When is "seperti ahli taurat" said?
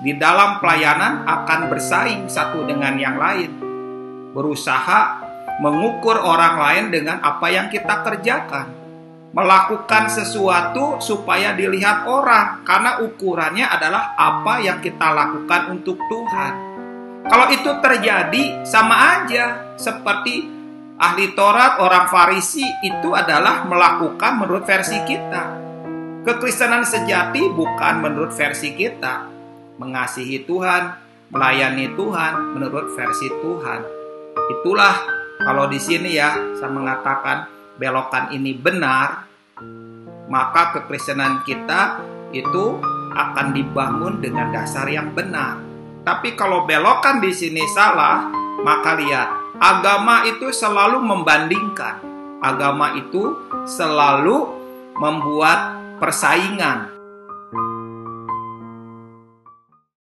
19.80-21.80